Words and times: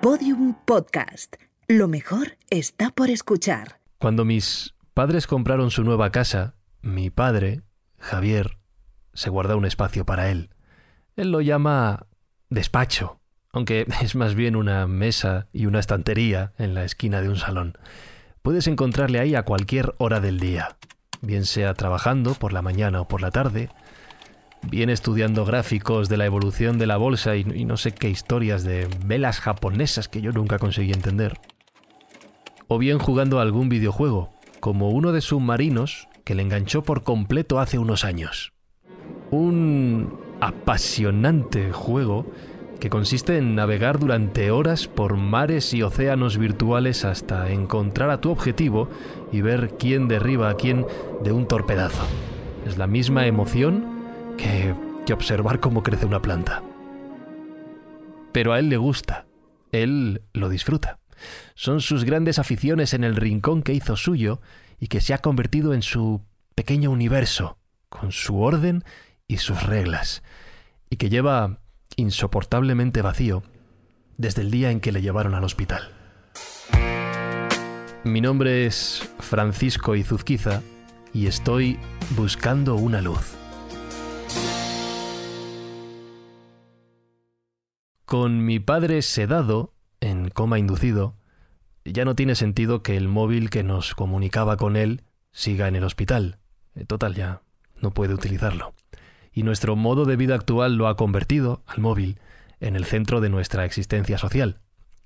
Podium 0.00 0.54
Podcast. 0.64 1.34
Lo 1.66 1.88
mejor 1.88 2.38
está 2.50 2.90
por 2.90 3.10
escuchar. 3.10 3.80
Cuando 3.98 4.24
mis 4.24 4.74
padres 4.94 5.26
compraron 5.26 5.72
su 5.72 5.82
nueva 5.82 6.12
casa, 6.12 6.54
mi 6.82 7.10
padre, 7.10 7.62
Javier, 7.98 8.58
se 9.12 9.28
guarda 9.28 9.56
un 9.56 9.64
espacio 9.64 10.06
para 10.06 10.30
él. 10.30 10.50
Él 11.16 11.32
lo 11.32 11.40
llama 11.40 12.06
despacho, 12.48 13.18
aunque 13.50 13.86
es 14.00 14.14
más 14.14 14.36
bien 14.36 14.54
una 14.54 14.86
mesa 14.86 15.48
y 15.52 15.66
una 15.66 15.80
estantería 15.80 16.52
en 16.58 16.74
la 16.74 16.84
esquina 16.84 17.20
de 17.20 17.30
un 17.30 17.36
salón. 17.36 17.76
Puedes 18.42 18.68
encontrarle 18.68 19.18
ahí 19.18 19.34
a 19.34 19.42
cualquier 19.42 19.96
hora 19.98 20.20
del 20.20 20.38
día, 20.38 20.76
bien 21.22 21.44
sea 21.44 21.74
trabajando 21.74 22.34
por 22.34 22.52
la 22.52 22.62
mañana 22.62 23.00
o 23.00 23.08
por 23.08 23.20
la 23.20 23.32
tarde, 23.32 23.68
bien 24.62 24.90
estudiando 24.90 25.44
gráficos 25.44 26.08
de 26.08 26.16
la 26.16 26.26
evolución 26.26 26.78
de 26.78 26.86
la 26.86 26.96
bolsa 26.96 27.36
y, 27.36 27.44
no 27.44 27.76
sé 27.76 27.92
qué 27.92 28.10
historias 28.10 28.64
de 28.64 28.88
velas 29.04 29.40
japonesas 29.40 30.08
que 30.08 30.20
yo 30.20 30.32
nunca 30.32 30.58
conseguí 30.58 30.92
entender. 30.92 31.38
O 32.66 32.78
bien 32.78 32.98
jugando 32.98 33.38
a 33.38 33.42
algún 33.42 33.68
videojuego, 33.68 34.30
como 34.60 34.90
uno 34.90 35.12
de 35.12 35.20
submarinos 35.20 36.08
que 36.24 36.34
le 36.34 36.42
enganchó 36.42 36.82
por 36.82 37.02
completo 37.02 37.60
hace 37.60 37.78
unos 37.78 38.04
años. 38.04 38.52
Un 39.30 40.18
apasionante 40.40 41.72
juego 41.72 42.26
que 42.80 42.90
consiste 42.90 43.38
en 43.38 43.54
navegar 43.54 43.98
durante 43.98 44.50
horas 44.50 44.86
por 44.86 45.16
mares 45.16 45.74
y 45.74 45.82
océanos 45.82 46.38
virtuales 46.38 47.04
hasta 47.04 47.50
encontrar 47.50 48.10
a 48.10 48.20
tu 48.20 48.30
objetivo 48.30 48.88
y 49.32 49.40
ver 49.40 49.74
quién 49.78 50.06
derriba 50.06 50.48
a 50.48 50.54
quién 50.54 50.86
de 51.22 51.32
un 51.32 51.46
torpedazo. 51.46 52.04
Es 52.66 52.78
la 52.78 52.86
misma 52.86 53.26
emoción 53.26 53.97
que, 54.38 54.74
observar 55.12 55.58
cómo 55.58 55.82
crece 55.82 56.04
una 56.04 56.20
planta. 56.20 56.62
Pero 58.32 58.52
a 58.52 58.58
él 58.58 58.68
le 58.68 58.76
gusta, 58.76 59.24
él 59.72 60.20
lo 60.34 60.50
disfruta. 60.50 60.98
Son 61.54 61.80
sus 61.80 62.04
grandes 62.04 62.38
aficiones 62.38 62.92
en 62.92 63.04
el 63.04 63.16
rincón 63.16 63.62
que 63.62 63.72
hizo 63.72 63.96
suyo 63.96 64.40
y 64.78 64.88
que 64.88 65.00
se 65.00 65.14
ha 65.14 65.18
convertido 65.18 65.72
en 65.72 65.80
su 65.80 66.20
pequeño 66.54 66.90
universo, 66.90 67.56
con 67.88 68.12
su 68.12 68.40
orden 68.40 68.84
y 69.26 69.38
sus 69.38 69.62
reglas, 69.62 70.22
y 70.90 70.96
que 70.96 71.08
lleva 71.08 71.58
insoportablemente 71.96 73.00
vacío 73.00 73.42
desde 74.18 74.42
el 74.42 74.50
día 74.50 74.70
en 74.70 74.80
que 74.80 74.92
le 74.92 75.00
llevaron 75.00 75.34
al 75.34 75.44
hospital. 75.44 75.90
Mi 78.04 78.20
nombre 78.20 78.66
es 78.66 79.08
Francisco 79.20 79.96
Izuzquiza 79.96 80.62
y 81.14 81.26
estoy 81.26 81.78
buscando 82.14 82.74
una 82.74 83.00
luz. 83.00 83.37
Con 88.08 88.42
mi 88.42 88.58
padre 88.58 89.02
sedado, 89.02 89.74
en 90.00 90.30
coma 90.30 90.58
inducido, 90.58 91.14
ya 91.84 92.06
no 92.06 92.14
tiene 92.14 92.36
sentido 92.36 92.82
que 92.82 92.96
el 92.96 93.06
móvil 93.06 93.50
que 93.50 93.62
nos 93.62 93.94
comunicaba 93.94 94.56
con 94.56 94.76
él 94.76 95.02
siga 95.30 95.68
en 95.68 95.76
el 95.76 95.84
hospital. 95.84 96.38
Eh, 96.74 96.86
total, 96.86 97.14
ya 97.14 97.42
no 97.82 97.90
puede 97.90 98.14
utilizarlo. 98.14 98.72
Y 99.30 99.42
nuestro 99.42 99.76
modo 99.76 100.06
de 100.06 100.16
vida 100.16 100.36
actual 100.36 100.76
lo 100.76 100.88
ha 100.88 100.96
convertido, 100.96 101.62
al 101.66 101.80
móvil, 101.80 102.18
en 102.60 102.76
el 102.76 102.86
centro 102.86 103.20
de 103.20 103.28
nuestra 103.28 103.66
existencia 103.66 104.16
social. 104.16 104.62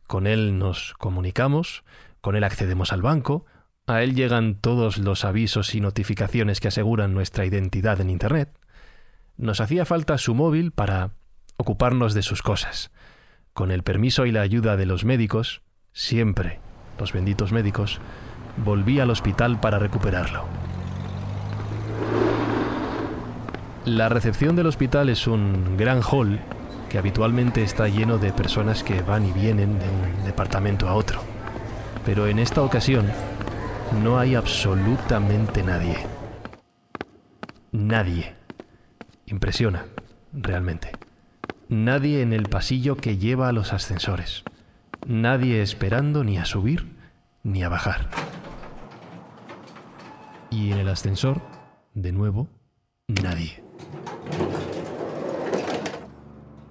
Con 0.07 0.29
él 0.29 0.57
nos 0.57 0.95
comunicamos, 0.95 1.83
con 2.21 2.37
él 2.37 2.45
accedemos 2.45 2.93
al 2.93 3.03
banco, 3.03 3.47
a 3.89 4.05
él 4.05 4.15
llegan 4.15 4.55
todos 4.55 4.99
los 4.99 5.25
avisos 5.25 5.75
y 5.75 5.81
notificaciones 5.81 6.61
que 6.61 6.69
aseguran 6.69 7.15
nuestra 7.15 7.47
identidad 7.47 8.01
en 8.01 8.11
Internet. 8.11 8.57
Nos 9.37 9.61
hacía 9.61 9.85
falta 9.87 10.19
su 10.19 10.37
móvil 10.37 10.71
para 10.71 11.15
ocuparnos 11.57 12.15
de 12.15 12.23
sus 12.23 12.43
cosas. 12.43 12.91
Con 13.53 13.71
el 13.71 13.83
permiso 13.83 14.27
y 14.27 14.33
la 14.33 14.41
ayuda 14.41 14.77
de 14.77 14.87
los 14.87 15.05
médicos, 15.05 15.63
siempre, 15.93 16.61
los 16.99 17.13
benditos 17.13 17.53
médicos, 17.53 18.01
volví 18.65 19.01
al 19.01 19.11
hospital 19.11 19.61
para 19.61 19.79
recuperarlo. 19.79 20.45
La 23.85 24.09
recepción 24.09 24.55
del 24.55 24.67
hospital 24.69 25.09
es 25.09 25.27
un 25.27 25.77
gran 25.77 26.03
hall 26.03 26.39
que 26.89 26.99
habitualmente 26.99 27.63
está 27.63 27.89
lleno 27.89 28.19
de 28.19 28.33
personas 28.33 28.85
que 28.85 29.03
van 29.03 29.27
y 29.27 29.33
vienen 29.33 29.79
de 29.79 29.89
un 29.89 30.25
departamento 30.25 30.89
a 30.89 30.95
otro. 30.95 31.21
Pero 32.05 32.27
en 32.27 32.39
esta 32.39 32.63
ocasión 32.63 33.11
no 34.03 34.19
hay 34.19 34.35
absolutamente 34.35 35.63
nadie. 35.63 35.97
Nadie. 37.73 38.35
Impresiona, 39.27 39.87
realmente. 40.33 40.93
Nadie 41.73 42.21
en 42.21 42.35
el 42.35 42.51
pasillo 42.51 42.99
que 42.99 43.17
lleva 43.17 43.49
a 43.49 43.53
los 43.53 43.73
ascensores. 43.73 44.45
Nadie 45.07 45.63
esperando 45.63 46.23
ni 46.23 46.37
a 46.37 46.45
subir 46.45 46.99
ni 47.45 47.63
a 47.63 47.71
bajar. 47.71 48.11
Y 50.51 50.71
en 50.73 50.81
el 50.81 50.89
ascensor, 50.91 51.41
de 51.95 52.13
nuevo, 52.13 52.51
nadie. 53.09 53.65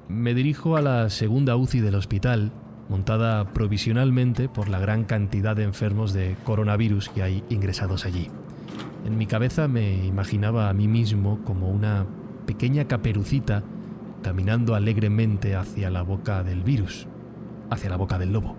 Me 0.08 0.36
dirijo 0.36 0.78
a 0.78 0.82
la 0.82 1.10
segunda 1.10 1.56
UCI 1.56 1.80
del 1.80 1.96
hospital, 1.96 2.52
montada 2.88 3.54
provisionalmente 3.54 4.50
por 4.50 4.70
la 4.70 4.78
gran 4.78 5.06
cantidad 5.06 5.56
de 5.56 5.64
enfermos 5.64 6.14
de 6.14 6.36
coronavirus 6.44 7.10
que 7.10 7.24
hay 7.24 7.44
ingresados 7.50 8.06
allí. 8.06 8.28
En 9.04 9.18
mi 9.18 9.26
cabeza 9.26 9.68
me 9.68 10.06
imaginaba 10.06 10.70
a 10.70 10.74
mí 10.74 10.88
mismo 10.88 11.44
como 11.44 11.72
una 11.72 12.06
pequeña 12.46 12.88
caperucita 12.88 13.64
caminando 14.22 14.76
alegremente 14.76 15.56
hacia 15.56 15.90
la 15.90 16.02
boca 16.02 16.44
del 16.44 16.64
virus, 16.64 17.08
hacia 17.70 17.90
la 17.90 17.98
boca 17.98 18.18
del 18.18 18.34
lobo. 18.34 18.56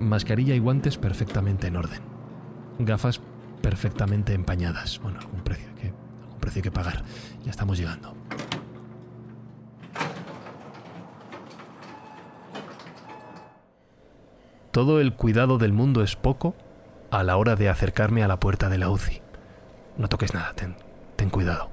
Mascarilla 0.00 0.54
y 0.54 0.58
guantes 0.58 0.96
perfectamente 0.96 1.66
en 1.66 1.76
orden. 1.76 2.00
Gafas 2.78 3.20
perfectamente 3.60 4.32
empañadas. 4.32 5.00
Bueno, 5.00 5.18
algún 5.20 5.40
precio 5.40 5.68
que, 5.74 5.92
precio 6.40 6.62
que 6.62 6.70
pagar. 6.70 7.02
Ya 7.44 7.50
estamos 7.50 7.78
llegando. 7.78 8.14
Todo 14.70 15.00
el 15.00 15.14
cuidado 15.14 15.58
del 15.58 15.72
mundo 15.72 16.02
es 16.02 16.14
poco 16.14 16.54
a 17.10 17.24
la 17.24 17.36
hora 17.36 17.56
de 17.56 17.68
acercarme 17.68 18.22
a 18.22 18.28
la 18.28 18.38
puerta 18.38 18.68
de 18.68 18.78
la 18.78 18.90
UCI. 18.90 19.22
No 19.96 20.08
toques 20.08 20.34
nada, 20.34 20.52
ten, 20.52 20.76
ten 21.16 21.30
cuidado. 21.30 21.70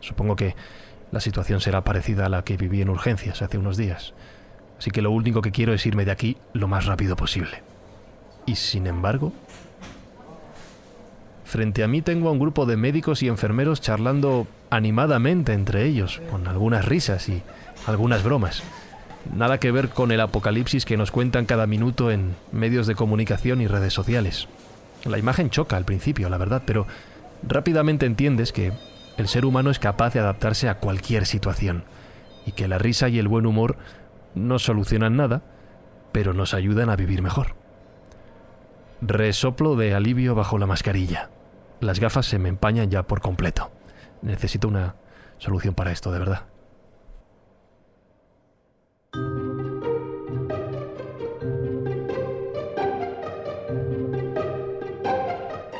Supongo 0.00 0.34
que 0.34 0.56
la 1.10 1.20
situación 1.20 1.60
será 1.60 1.84
parecida 1.84 2.26
a 2.26 2.28
la 2.28 2.44
que 2.44 2.56
viví 2.56 2.82
en 2.82 2.90
urgencias 2.90 3.42
hace 3.42 3.58
unos 3.58 3.76
días. 3.76 4.14
Así 4.78 4.90
que 4.90 5.02
lo 5.02 5.10
único 5.10 5.42
que 5.42 5.52
quiero 5.52 5.72
es 5.72 5.84
irme 5.86 6.04
de 6.04 6.12
aquí 6.12 6.36
lo 6.52 6.68
más 6.68 6.86
rápido 6.86 7.16
posible. 7.16 7.62
Y 8.46 8.56
sin 8.56 8.86
embargo, 8.86 9.32
frente 11.44 11.82
a 11.82 11.88
mí 11.88 12.02
tengo 12.02 12.28
a 12.28 12.32
un 12.32 12.38
grupo 12.38 12.64
de 12.64 12.76
médicos 12.76 13.22
y 13.22 13.28
enfermeros 13.28 13.80
charlando 13.80 14.46
animadamente 14.70 15.52
entre 15.52 15.84
ellos, 15.84 16.20
con 16.30 16.46
algunas 16.46 16.84
risas 16.84 17.28
y 17.28 17.42
algunas 17.86 18.22
bromas. 18.22 18.62
Nada 19.34 19.58
que 19.58 19.72
ver 19.72 19.88
con 19.88 20.12
el 20.12 20.20
apocalipsis 20.20 20.84
que 20.84 20.96
nos 20.96 21.10
cuentan 21.10 21.44
cada 21.44 21.66
minuto 21.66 22.10
en 22.10 22.36
medios 22.52 22.86
de 22.86 22.94
comunicación 22.94 23.60
y 23.60 23.66
redes 23.66 23.92
sociales. 23.92 24.48
La 25.04 25.18
imagen 25.18 25.50
choca 25.50 25.76
al 25.76 25.84
principio, 25.84 26.28
la 26.28 26.38
verdad, 26.38 26.62
pero 26.64 26.86
rápidamente 27.46 28.06
entiendes 28.06 28.52
que 28.52 28.72
el 29.18 29.26
ser 29.26 29.44
humano 29.44 29.70
es 29.70 29.80
capaz 29.80 30.14
de 30.14 30.20
adaptarse 30.20 30.68
a 30.68 30.78
cualquier 30.78 31.26
situación 31.26 31.84
y 32.46 32.52
que 32.52 32.68
la 32.68 32.78
risa 32.78 33.08
y 33.08 33.18
el 33.18 33.26
buen 33.26 33.46
humor 33.46 33.76
no 34.34 34.60
solucionan 34.60 35.16
nada, 35.16 35.42
pero 36.12 36.32
nos 36.32 36.54
ayudan 36.54 36.88
a 36.88 36.96
vivir 36.96 37.20
mejor. 37.20 37.56
Resoplo 39.02 39.74
de 39.74 39.92
alivio 39.92 40.36
bajo 40.36 40.56
la 40.56 40.66
mascarilla. 40.66 41.30
Las 41.80 41.98
gafas 41.98 42.26
se 42.26 42.38
me 42.38 42.48
empañan 42.48 42.90
ya 42.90 43.02
por 43.02 43.20
completo. 43.20 43.72
Necesito 44.22 44.68
una 44.68 44.94
solución 45.38 45.74
para 45.74 45.90
esto, 45.90 46.12
de 46.12 46.20
verdad. 46.20 46.44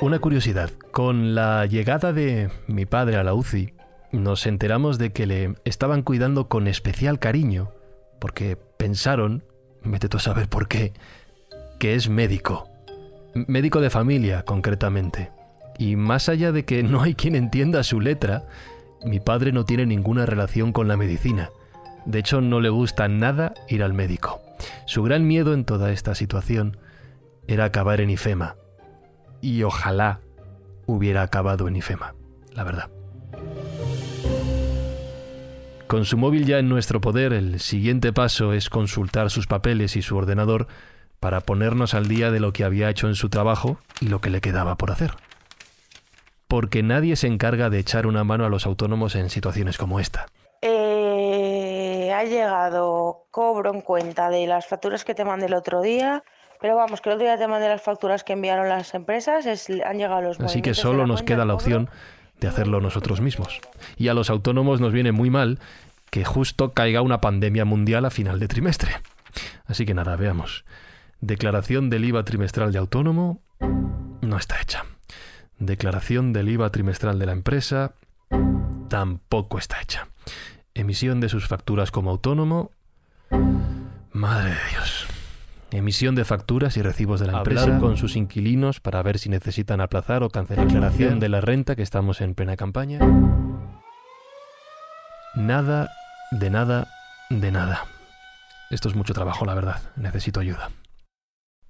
Una 0.09 0.21
curiosidad, 0.21 0.71
con 0.91 1.35
la 1.35 1.67
llegada 1.67 2.15
de 2.15 2.49
mi 2.67 2.87
padre 2.87 3.19
a 3.19 3.23
la 3.23 3.35
UCI, 3.35 3.75
nos 4.11 4.47
enteramos 4.47 4.97
de 4.97 5.13
que 5.13 5.27
le 5.27 5.57
estaban 5.67 6.01
cuidando 6.01 6.49
con 6.49 6.67
especial 6.67 7.19
cariño, 7.19 7.73
porque 8.19 8.57
pensaron, 8.57 9.45
me 9.83 9.99
a 9.99 10.19
saber 10.19 10.49
por 10.49 10.67
qué, 10.67 10.95
que 11.79 11.95
es 11.95 12.09
médico. 12.09 12.71
Médico 13.35 13.83
de 13.83 13.91
familia, 13.91 14.45
concretamente. 14.45 15.31
Y 15.79 15.97
más 15.97 16.31
allá 16.31 16.53
de 16.53 16.65
que 16.65 16.83
no 16.85 17.03
hay 17.03 17.15
quien 17.15 17.35
entienda 17.35 17.83
su 17.83 18.01
letra, 18.01 18.47
mi 19.05 19.21
padre 19.21 19.53
no 19.53 19.67
tiene 19.67 19.85
ninguna 19.85 20.25
relación 20.25 20.73
con 20.73 20.89
la 20.89 20.97
medicina. 20.97 21.51
De 22.07 22.21
hecho, 22.21 22.41
no 22.41 22.63
le 22.63 22.71
gusta 22.71 23.09
nada 23.09 23.53
ir 23.69 23.83
al 23.83 23.93
médico. 23.93 24.41
Su 24.87 25.03
gran 25.03 25.27
miedo 25.27 25.53
en 25.53 25.67
toda 25.67 25.93
esta 25.93 26.15
situación 26.15 26.79
era 27.47 27.67
acabar 27.67 28.01
en 28.01 28.09
IFEMA, 28.09 28.57
y 29.40 29.62
ojalá 29.62 30.20
hubiera 30.87 31.23
acabado 31.23 31.69
en 31.69 31.76
IFEMA, 31.76 32.14
la 32.55 32.64
verdad. 32.64 32.90
Con 35.87 36.05
su 36.05 36.19
móvil 36.19 36.44
ya 36.44 36.58
en 36.58 36.69
nuestro 36.69 37.00
poder, 37.00 37.32
el 37.32 37.61
siguiente 37.61 38.12
paso 38.12 38.52
es 38.52 38.69
consultar 38.69 39.31
sus 39.31 39.46
papeles 39.46 39.96
y 39.96 40.02
su 40.02 40.17
ordenador 40.17 40.67
para 41.19 41.40
ponernos 41.40 41.94
al 41.94 42.08
día 42.08 42.31
de 42.31 42.40
lo 42.40 42.52
que 42.52 42.64
había 42.64 42.90
hecho 42.90 43.08
en 43.08 43.14
su 43.14 43.31
trabajo 43.31 43.79
y 44.00 44.08
lo 44.08 44.20
que 44.20 44.31
le 44.31 44.40
quedaba 44.40 44.76
por 44.76 44.90
hacer. 44.90 45.12
Porque 46.46 46.82
nadie 46.82 47.17
se 47.17 47.26
encarga 47.26 47.70
de 47.70 47.79
echar 47.79 48.06
una 48.06 48.23
mano 48.23 48.44
a 48.44 48.50
los 48.50 48.67
autónomos 48.67 49.14
en 49.14 49.31
situaciones 49.31 49.79
como 49.79 49.99
esta. 49.99 50.26
Eh, 50.61 52.12
ha 52.14 52.25
llegado 52.25 53.26
cobro 53.31 53.73
en 53.73 53.81
cuenta 53.81 54.29
de 54.29 54.46
las 54.46 54.67
facturas 54.67 55.05
que 55.05 55.14
te 55.14 55.25
mandé 55.25 55.46
el 55.46 55.55
otro 55.55 55.81
día, 55.81 56.23
pero 56.61 56.77
vamos, 56.77 57.01
que 57.01 57.09
el 57.09 57.17
otro 57.17 57.27
día 57.27 57.39
te 57.39 57.47
mandé 57.47 57.69
las 57.69 57.83
facturas 57.83 58.25
que 58.25 58.33
enviaron 58.33 58.69
las 58.69 58.95
empresas, 58.95 59.47
es, 59.47 59.69
han 59.85 59.99
llegado 59.99 60.23
los 60.23 60.41
Así 60.41 60.63
que 60.63 60.75
solo 60.75 61.07
nos 61.07 61.23
queda 61.23 61.45
la 61.45 61.55
opción 61.55 61.89
de 62.41 62.49
hacerlo 62.49 62.81
nosotros 62.81 63.21
mismos. 63.21 63.61
Y 63.97 64.09
a 64.09 64.15
los 64.15 64.31
autónomos 64.31 64.81
nos 64.81 64.93
viene 64.93 65.13
muy 65.13 65.31
mal 65.31 65.59
que 66.11 66.25
justo 66.25 66.73
caiga 66.73 67.03
una 67.03 67.21
pandemia 67.21 67.65
mundial 67.65 68.05
a 68.05 68.11
final 68.11 68.39
de 68.39 68.49
trimestre. 68.49 68.93
Así 69.67 69.87
que 69.87 69.95
nada, 69.95 70.17
veamos. 70.17 70.65
Declaración 71.21 71.91
del 71.91 72.05
IVA 72.05 72.25
trimestral 72.25 72.73
de 72.73 72.79
autónomo 72.79 73.41
no 74.21 74.37
está 74.37 74.61
hecha. 74.61 74.85
Declaración 75.59 76.33
del 76.33 76.49
IVA 76.49 76.71
trimestral 76.71 77.19
de 77.19 77.27
la 77.27 77.33
empresa 77.33 77.95
tampoco 78.89 79.59
está 79.59 79.81
hecha. 79.81 80.09
Emisión 80.75 81.21
de 81.21 81.29
sus 81.29 81.47
facturas 81.49 81.91
como 81.91 82.11
autónomo. 82.11 82.71
Madre 84.13 84.51
de 84.51 84.71
Dios. 84.71 84.98
Emisión 85.70 86.15
de 86.15 86.25
facturas 86.25 86.79
y 86.79 86.82
recibos 86.82 87.20
de 87.20 87.26
la 87.26 87.38
empresa 87.38 87.79
con 87.79 87.99
sus 87.99 88.17
inquilinos 88.17 88.81
para 88.81 89.03
ver 89.03 89.19
si 89.19 89.29
necesitan 89.29 89.82
aplazar 89.82 90.23
o 90.23 90.31
cancelar. 90.31 90.67
Declaración 90.67 91.20
de 91.20 91.29
la 91.29 91.43
renta, 91.43 91.76
que 91.76 91.82
estamos 91.82 92.23
en 92.23 92.35
plena 92.35 92.56
campaña. 92.56 93.00
Nada, 95.35 95.91
de 96.31 96.49
nada, 96.49 96.88
de 97.29 97.53
nada. 97.53 97.85
Esto 98.70 98.88
es 98.88 98.94
mucho 98.94 99.12
trabajo, 99.12 99.44
la 99.44 99.55
verdad. 99.55 99.82
Necesito 99.97 100.41
ayuda. 100.41 100.70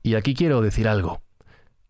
Y 0.05 0.15
aquí 0.15 0.35
quiero 0.35 0.61
decir 0.61 0.87
algo. 0.87 1.21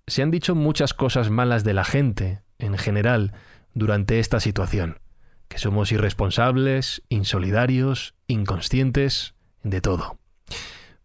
Se 0.07 0.23
han 0.23 0.31
dicho 0.31 0.55
muchas 0.55 0.95
cosas 0.95 1.29
malas 1.29 1.63
de 1.63 1.75
la 1.75 1.85
gente, 1.85 2.41
en 2.59 2.79
general, 2.79 3.35
durante 3.75 4.19
esta 4.19 4.41
situación. 4.41 4.99
Que 5.49 5.59
somos 5.59 5.93
irresponsables, 5.93 7.03
insolidarios, 7.11 8.15
inconscientes, 8.29 9.35
de 9.63 9.83
todo. 9.83 10.19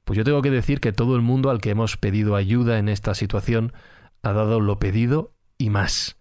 Pues 0.03 0.17
yo 0.17 0.23
tengo 0.23 0.41
que 0.41 0.51
decir 0.51 0.79
que 0.79 0.91
todo 0.91 1.15
el 1.15 1.21
mundo 1.21 1.50
al 1.50 1.61
que 1.61 1.69
hemos 1.69 1.97
pedido 1.97 2.35
ayuda 2.35 2.77
en 2.77 2.89
esta 2.89 3.15
situación 3.15 3.73
ha 4.21 4.33
dado 4.33 4.59
lo 4.59 4.79
pedido 4.79 5.33
y 5.57 5.69
más. 5.69 6.17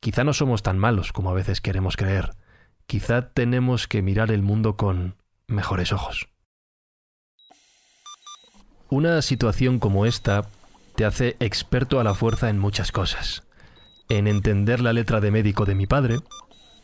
Quizá 0.00 0.24
no 0.24 0.34
somos 0.34 0.62
tan 0.62 0.78
malos 0.78 1.12
como 1.12 1.30
a 1.30 1.34
veces 1.34 1.60
queremos 1.60 1.96
creer. 1.96 2.30
Quizá 2.86 3.30
tenemos 3.30 3.88
que 3.88 4.02
mirar 4.02 4.30
el 4.30 4.42
mundo 4.42 4.76
con 4.76 5.16
mejores 5.46 5.92
ojos. 5.92 6.28
Una 8.90 9.22
situación 9.22 9.78
como 9.78 10.04
esta 10.04 10.42
te 10.94 11.06
hace 11.06 11.36
experto 11.40 12.00
a 12.00 12.04
la 12.04 12.14
fuerza 12.14 12.50
en 12.50 12.58
muchas 12.58 12.92
cosas. 12.92 13.44
En 14.10 14.26
entender 14.26 14.80
la 14.80 14.92
letra 14.92 15.20
de 15.20 15.30
médico 15.30 15.64
de 15.64 15.74
mi 15.74 15.86
padre, 15.86 16.18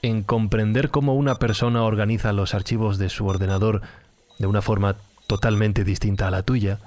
en 0.00 0.22
comprender 0.22 0.90
cómo 0.90 1.14
una 1.14 1.34
persona 1.34 1.82
organiza 1.82 2.32
los 2.32 2.54
archivos 2.54 2.96
de 2.98 3.10
su 3.10 3.26
ordenador 3.26 3.82
de 4.38 4.46
una 4.46 4.62
forma 4.62 4.96
totalmente 5.30 5.84
distinta 5.84 6.26
a 6.26 6.32
la 6.32 6.42
tuya, 6.42 6.80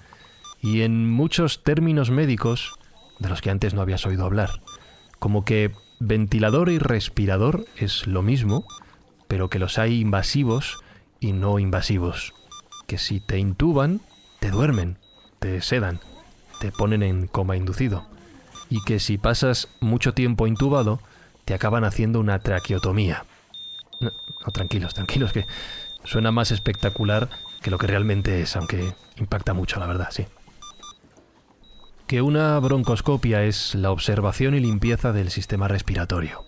y 0.61 0.81
en 0.81 1.09
muchos 1.09 1.63
términos 1.63 2.11
médicos 2.11 2.73
de 3.19 3.29
los 3.29 3.41
que 3.41 3.49
antes 3.49 3.73
no 3.73 3.81
habías 3.81 4.05
oído 4.05 4.25
hablar, 4.25 4.49
como 5.17 5.45
que 5.45 5.71
ventilador 6.01 6.69
y 6.69 6.77
respirador 6.77 7.65
es 7.77 8.05
lo 8.05 8.21
mismo, 8.21 8.65
pero 9.29 9.49
que 9.49 9.59
los 9.59 9.77
hay 9.77 10.01
invasivos 10.01 10.79
y 11.21 11.31
no 11.31 11.57
invasivos, 11.57 12.33
que 12.85 12.97
si 12.97 13.21
te 13.21 13.39
intuban, 13.39 14.01
te 14.41 14.51
duermen, 14.51 14.97
te 15.39 15.61
sedan, 15.61 16.01
te 16.59 16.73
ponen 16.73 17.01
en 17.01 17.27
coma 17.27 17.55
inducido, 17.55 18.05
y 18.69 18.83
que 18.83 18.99
si 18.99 19.17
pasas 19.17 19.69
mucho 19.79 20.13
tiempo 20.13 20.47
intubado, 20.47 20.99
te 21.45 21.53
acaban 21.53 21.85
haciendo 21.85 22.19
una 22.19 22.39
traqueotomía. 22.39 23.23
No, 24.01 24.11
no 24.45 24.51
tranquilos, 24.51 24.93
tranquilos, 24.93 25.31
que 25.31 25.47
suena 26.03 26.33
más 26.33 26.51
espectacular 26.51 27.29
que 27.63 27.71
lo 27.71 27.79
que 27.79 27.87
realmente 27.87 28.41
es, 28.41 28.55
aunque 28.55 28.93
impacta 29.17 29.53
mucho, 29.53 29.79
la 29.79 29.87
verdad, 29.87 30.09
sí. 30.11 30.25
Que 32.05 32.21
una 32.21 32.59
broncoscopia 32.59 33.43
es 33.43 33.73
la 33.73 33.89
observación 33.89 34.53
y 34.53 34.59
limpieza 34.59 35.13
del 35.13 35.31
sistema 35.31 35.67
respiratorio. 35.67 36.43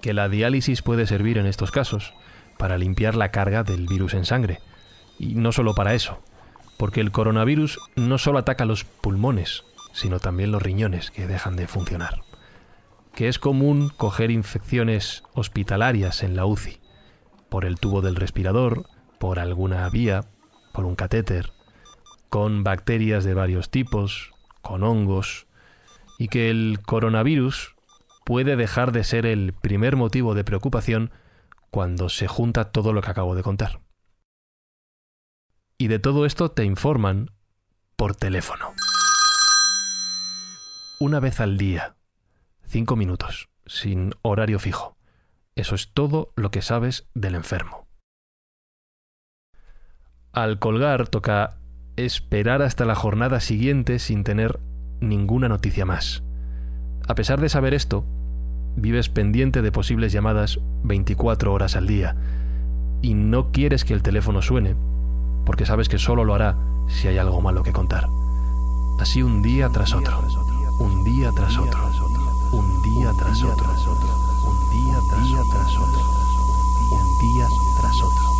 Que 0.00 0.14
la 0.14 0.28
diálisis 0.28 0.80
puede 0.80 1.06
servir 1.06 1.36
en 1.36 1.46
estos 1.46 1.70
casos 1.70 2.14
para 2.58 2.78
limpiar 2.78 3.16
la 3.16 3.30
carga 3.30 3.64
del 3.64 3.86
virus 3.86 4.14
en 4.14 4.24
sangre. 4.24 4.60
Y 5.18 5.34
no 5.34 5.52
solo 5.52 5.74
para 5.74 5.94
eso, 5.94 6.22
porque 6.78 7.00
el 7.00 7.10
coronavirus 7.10 7.78
no 7.96 8.16
solo 8.18 8.38
ataca 8.38 8.64
los 8.64 8.84
pulmones, 8.84 9.64
sino 9.92 10.20
también 10.20 10.52
los 10.52 10.62
riñones 10.62 11.10
que 11.10 11.26
dejan 11.26 11.56
de 11.56 11.66
funcionar. 11.66 12.22
Que 13.14 13.28
es 13.28 13.38
común 13.38 13.90
coger 13.96 14.30
infecciones 14.30 15.24
hospitalarias 15.34 16.22
en 16.22 16.36
la 16.36 16.46
UCI, 16.46 16.80
por 17.48 17.64
el 17.64 17.78
tubo 17.78 18.00
del 18.00 18.16
respirador, 18.16 18.86
por 19.18 19.38
alguna 19.38 19.88
vía, 19.90 20.22
por 20.72 20.84
un 20.84 20.94
catéter, 20.94 21.52
con 22.28 22.64
bacterias 22.64 23.24
de 23.24 23.34
varios 23.34 23.70
tipos, 23.70 24.32
con 24.62 24.82
hongos, 24.82 25.46
y 26.18 26.28
que 26.28 26.50
el 26.50 26.78
coronavirus 26.84 27.74
puede 28.24 28.56
dejar 28.56 28.92
de 28.92 29.04
ser 29.04 29.26
el 29.26 29.52
primer 29.52 29.96
motivo 29.96 30.34
de 30.34 30.44
preocupación 30.44 31.10
cuando 31.70 32.08
se 32.08 32.28
junta 32.28 32.70
todo 32.70 32.92
lo 32.92 33.02
que 33.02 33.10
acabo 33.10 33.34
de 33.34 33.42
contar. 33.42 33.80
Y 35.78 35.88
de 35.88 35.98
todo 35.98 36.26
esto 36.26 36.50
te 36.50 36.64
informan 36.64 37.30
por 37.96 38.14
teléfono. 38.14 38.72
Una 41.00 41.18
vez 41.18 41.40
al 41.40 41.58
día, 41.58 41.96
cinco 42.64 42.94
minutos, 42.94 43.48
sin 43.66 44.14
horario 44.22 44.58
fijo. 44.58 44.96
Eso 45.56 45.74
es 45.74 45.92
todo 45.92 46.32
lo 46.36 46.50
que 46.50 46.62
sabes 46.62 47.08
del 47.14 47.34
enfermo. 47.34 47.81
Al 50.32 50.58
colgar 50.58 51.08
toca 51.08 51.58
esperar 51.96 52.62
hasta 52.62 52.86
la 52.86 52.94
jornada 52.94 53.38
siguiente 53.38 53.98
sin 53.98 54.24
tener 54.24 54.60
ninguna 54.98 55.46
noticia 55.46 55.84
más. 55.84 56.22
A 57.06 57.14
pesar 57.14 57.38
de 57.38 57.50
saber 57.50 57.74
esto, 57.74 58.06
vives 58.74 59.10
pendiente 59.10 59.60
de 59.60 59.70
posibles 59.70 60.10
llamadas 60.10 60.58
24 60.84 61.52
horas 61.52 61.76
al 61.76 61.86
día 61.86 62.16
y 63.02 63.12
no 63.12 63.52
quieres 63.52 63.84
que 63.84 63.92
el 63.92 64.02
teléfono 64.02 64.40
suene 64.40 64.74
porque 65.44 65.66
sabes 65.66 65.90
que 65.90 65.98
solo 65.98 66.24
lo 66.24 66.34
hará 66.34 66.56
si 66.88 67.08
hay 67.08 67.18
algo 67.18 67.42
malo 67.42 67.62
que 67.62 67.72
contar. 67.72 68.06
Así 69.00 69.22
un 69.22 69.42
día 69.42 69.68
tras 69.68 69.92
otro, 69.92 70.18
un 70.80 71.04
día 71.04 71.30
tras 71.36 71.58
otro, 71.58 71.78
un 72.52 72.82
día 72.82 73.10
tras 73.18 73.42
otro, 73.42 73.68
un 74.46 74.70
día 74.70 75.42
tras 75.50 75.76
otro, 75.76 76.02
un 76.90 77.18
día 77.20 77.46
tras 77.78 78.00
otro. 78.00 78.31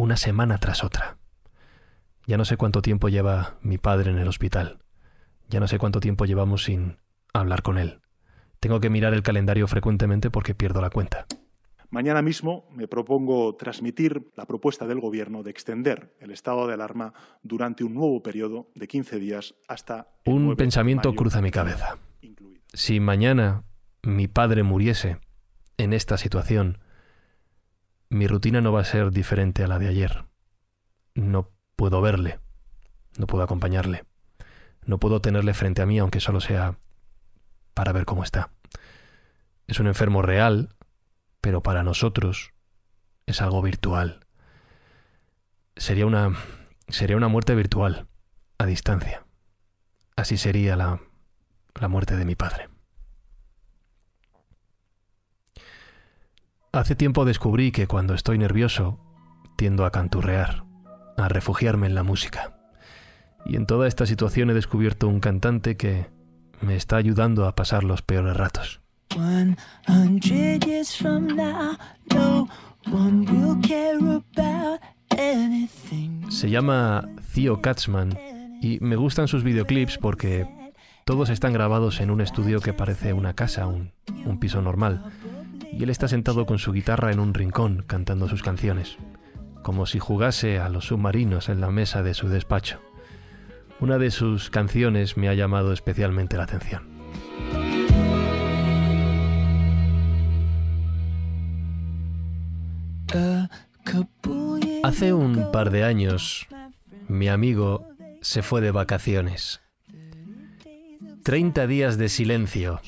Una 0.00 0.16
semana 0.16 0.56
tras 0.58 0.82
otra. 0.82 1.18
Ya 2.26 2.38
no 2.38 2.46
sé 2.46 2.56
cuánto 2.56 2.80
tiempo 2.80 3.10
lleva 3.10 3.58
mi 3.60 3.76
padre 3.76 4.10
en 4.10 4.18
el 4.18 4.28
hospital. 4.28 4.78
Ya 5.48 5.60
no 5.60 5.68
sé 5.68 5.78
cuánto 5.78 6.00
tiempo 6.00 6.24
llevamos 6.24 6.64
sin 6.64 6.96
hablar 7.34 7.62
con 7.62 7.76
él. 7.76 8.00
Tengo 8.60 8.80
que 8.80 8.88
mirar 8.88 9.12
el 9.12 9.22
calendario 9.22 9.66
frecuentemente 9.66 10.30
porque 10.30 10.54
pierdo 10.54 10.80
la 10.80 10.88
cuenta. 10.90 11.26
Mañana 11.90 12.22
mismo 12.22 12.66
me 12.72 12.88
propongo 12.88 13.56
transmitir 13.56 14.30
la 14.36 14.46
propuesta 14.46 14.86
del 14.86 15.00
Gobierno 15.00 15.42
de 15.42 15.50
extender 15.50 16.14
el 16.20 16.30
estado 16.30 16.66
de 16.66 16.74
alarma 16.74 17.12
durante 17.42 17.84
un 17.84 17.94
nuevo 17.94 18.22
periodo 18.22 18.70
de 18.74 18.88
15 18.88 19.18
días 19.18 19.54
hasta... 19.68 20.08
Un 20.24 20.56
pensamiento 20.56 21.14
cruza 21.14 21.42
mi 21.42 21.50
cabeza. 21.50 21.98
Si 22.72 23.00
mañana 23.00 23.64
mi 24.02 24.28
padre 24.28 24.62
muriese 24.62 25.18
en 25.76 25.92
esta 25.92 26.16
situación, 26.16 26.78
mi 28.10 28.26
rutina 28.26 28.60
no 28.60 28.72
va 28.72 28.80
a 28.80 28.84
ser 28.84 29.12
diferente 29.12 29.64
a 29.64 29.68
la 29.68 29.78
de 29.78 29.88
ayer. 29.88 30.24
No 31.14 31.50
puedo 31.76 32.02
verle, 32.02 32.40
no 33.16 33.26
puedo 33.26 33.44
acompañarle, 33.44 34.04
no 34.84 34.98
puedo 34.98 35.20
tenerle 35.20 35.54
frente 35.54 35.80
a 35.80 35.86
mí 35.86 35.98
aunque 35.98 36.20
solo 36.20 36.40
sea 36.40 36.78
para 37.72 37.92
ver 37.92 38.04
cómo 38.04 38.24
está. 38.24 38.50
Es 39.66 39.78
un 39.78 39.86
enfermo 39.86 40.22
real, 40.22 40.74
pero 41.40 41.62
para 41.62 41.84
nosotros 41.84 42.52
es 43.26 43.40
algo 43.40 43.62
virtual. 43.62 44.26
Sería 45.76 46.04
una 46.04 46.34
sería 46.88 47.16
una 47.16 47.28
muerte 47.28 47.54
virtual, 47.54 48.08
a 48.58 48.66
distancia. 48.66 49.24
Así 50.16 50.36
sería 50.36 50.74
la, 50.74 51.00
la 51.80 51.88
muerte 51.88 52.16
de 52.16 52.24
mi 52.24 52.34
padre. 52.34 52.68
Hace 56.72 56.94
tiempo 56.94 57.24
descubrí 57.24 57.72
que 57.72 57.88
cuando 57.88 58.14
estoy 58.14 58.38
nervioso 58.38 59.00
tiendo 59.56 59.84
a 59.84 59.90
canturrear, 59.90 60.62
a 61.16 61.28
refugiarme 61.28 61.88
en 61.88 61.96
la 61.96 62.04
música. 62.04 62.56
Y 63.44 63.56
en 63.56 63.66
toda 63.66 63.88
esta 63.88 64.06
situación 64.06 64.50
he 64.50 64.54
descubierto 64.54 65.08
un 65.08 65.18
cantante 65.18 65.76
que 65.76 66.06
me 66.60 66.76
está 66.76 66.94
ayudando 66.94 67.48
a 67.48 67.56
pasar 67.56 67.82
los 67.82 68.02
peores 68.02 68.36
ratos. 68.36 68.80
Se 76.28 76.50
llama 76.50 77.08
Theo 77.34 77.60
Katzman 77.60 78.16
y 78.62 78.78
me 78.80 78.94
gustan 78.94 79.26
sus 79.26 79.42
videoclips 79.42 79.98
porque 79.98 80.46
todos 81.04 81.30
están 81.30 81.52
grabados 81.52 82.00
en 82.00 82.12
un 82.12 82.20
estudio 82.20 82.60
que 82.60 82.72
parece 82.72 83.12
una 83.12 83.34
casa, 83.34 83.66
un, 83.66 83.90
un 84.24 84.38
piso 84.38 84.62
normal. 84.62 85.02
Y 85.72 85.82
él 85.82 85.90
está 85.90 86.08
sentado 86.08 86.46
con 86.46 86.58
su 86.58 86.72
guitarra 86.72 87.12
en 87.12 87.20
un 87.20 87.34
rincón 87.34 87.84
cantando 87.86 88.28
sus 88.28 88.42
canciones, 88.42 88.98
como 89.62 89.86
si 89.86 89.98
jugase 89.98 90.58
a 90.58 90.68
los 90.68 90.86
submarinos 90.86 91.48
en 91.48 91.60
la 91.60 91.70
mesa 91.70 92.02
de 92.02 92.14
su 92.14 92.28
despacho. 92.28 92.80
Una 93.80 93.98
de 93.98 94.10
sus 94.10 94.50
canciones 94.50 95.16
me 95.16 95.28
ha 95.28 95.34
llamado 95.34 95.72
especialmente 95.72 96.36
la 96.36 96.44
atención. 96.44 96.90
Hace 104.82 105.12
un 105.12 105.50
par 105.50 105.70
de 105.70 105.84
años, 105.84 106.46
mi 107.08 107.28
amigo 107.28 107.88
se 108.20 108.42
fue 108.42 108.60
de 108.60 108.70
vacaciones. 108.70 109.60
Treinta 111.22 111.66
días 111.66 111.98
de 111.98 112.08
silencio. 112.08 112.80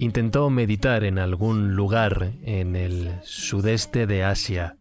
Intentó 0.00 0.48
meditar 0.48 1.04
en 1.04 1.18
algún 1.18 1.76
lugar 1.76 2.32
en 2.42 2.74
el 2.74 3.12
sudeste 3.22 4.06
de 4.06 4.24
Asia. 4.24 4.78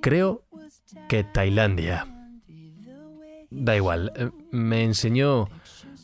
Creo 0.00 0.42
que 1.06 1.22
Tailandia. 1.22 2.06
Da 3.50 3.76
igual, 3.76 4.12
eh, 4.16 4.30
me 4.50 4.84
enseñó 4.84 5.48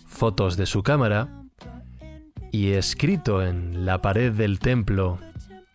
fotos 0.07 0.59
de 0.59 0.67
su 0.67 0.83
cámara 0.83 1.43
y 2.51 2.73
escrito 2.73 3.43
en 3.43 3.87
la 3.87 4.03
pared 4.03 4.31
del 4.31 4.59
templo 4.59 5.19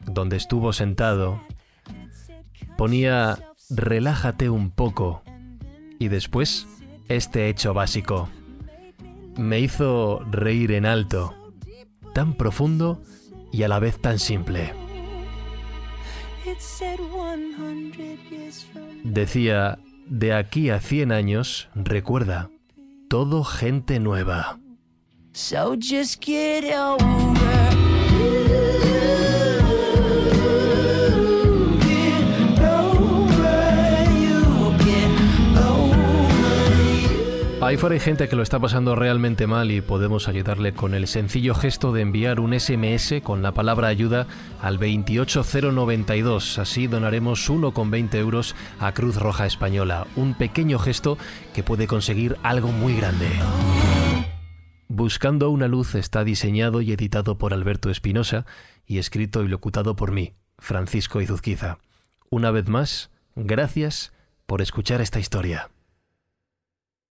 donde 0.05 0.37
estuvo 0.37 0.73
sentado, 0.73 1.41
ponía 2.77 3.39
relájate 3.71 4.51
un 4.51 4.69
poco 4.69 5.23
y 5.97 6.07
después 6.07 6.67
este 7.09 7.49
hecho 7.49 7.73
básico. 7.73 8.29
Me 9.37 9.59
hizo 9.59 10.19
reír 10.31 10.71
en 10.71 10.85
alto, 10.85 11.33
tan 12.17 12.33
profundo 12.33 12.99
y 13.51 13.61
a 13.61 13.67
la 13.67 13.77
vez 13.77 14.01
tan 14.01 14.17
simple. 14.17 14.73
Decía, 19.03 19.77
de 20.07 20.33
aquí 20.33 20.71
a 20.71 20.79
100 20.79 21.11
años, 21.11 21.69
recuerda, 21.75 22.49
todo 23.07 23.43
gente 23.43 23.99
nueva. 23.99 24.57
Ahí 37.67 37.75
fuera 37.75 37.95
hay 37.95 37.99
gente 37.99 38.29
que 38.29 38.37
lo 38.37 38.43
está 38.43 38.61
pasando 38.61 38.95
realmente 38.95 39.45
mal 39.45 39.71
y 39.71 39.81
podemos 39.81 40.29
ayudarle 40.29 40.71
con 40.73 40.93
el 40.93 41.05
sencillo 41.05 41.53
gesto 41.53 41.91
de 41.91 41.99
enviar 41.99 42.39
un 42.39 42.57
SMS 42.57 43.15
con 43.21 43.41
la 43.41 43.51
palabra 43.51 43.89
ayuda 43.89 44.25
al 44.61 44.77
28092. 44.77 46.59
Así 46.59 46.87
donaremos 46.87 47.49
1,20 47.49 48.15
euros 48.15 48.55
a 48.79 48.93
Cruz 48.93 49.17
Roja 49.17 49.45
Española. 49.45 50.07
Un 50.15 50.33
pequeño 50.33 50.79
gesto 50.79 51.17
que 51.53 51.61
puede 51.61 51.87
conseguir 51.87 52.37
algo 52.41 52.69
muy 52.69 52.95
grande. 52.95 53.27
Buscando 54.87 55.49
una 55.49 55.67
luz 55.67 55.95
está 55.95 56.23
diseñado 56.23 56.79
y 56.79 56.93
editado 56.93 57.37
por 57.37 57.53
Alberto 57.53 57.89
Espinosa 57.89 58.45
y 58.85 58.97
escrito 58.97 59.43
y 59.43 59.49
locutado 59.49 59.97
por 59.97 60.13
mí, 60.13 60.35
Francisco 60.57 61.19
Izuzquiza. 61.19 61.79
Una 62.29 62.49
vez 62.49 62.69
más, 62.69 63.11
gracias 63.35 64.13
por 64.45 64.61
escuchar 64.61 65.01
esta 65.01 65.19
historia. 65.19 65.67